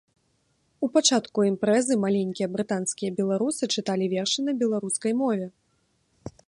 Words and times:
У 0.85 0.87
пачатку 0.95 1.39
імпрэзы 1.49 1.97
маленькія 2.05 2.47
брытанскія 2.57 3.11
беларусы 3.21 3.63
чыталі 3.81 4.05
вершы 4.17 4.39
на 4.49 4.53
беларускай 4.65 5.13
мове. 5.21 5.47